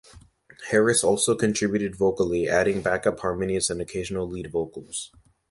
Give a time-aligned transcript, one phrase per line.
[0.71, 5.11] Harris also contributed vocally, adding backup harmonies and occasional lead vocals.